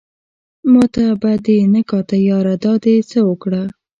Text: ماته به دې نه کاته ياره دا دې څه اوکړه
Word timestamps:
ماته 0.71 1.05
به 1.21 1.31
دې 1.45 1.57
نه 1.73 1.81
کاته 1.89 2.17
ياره 2.29 2.55
دا 2.63 2.73
دې 2.83 2.95
څه 3.09 3.19
اوکړه 3.29 3.61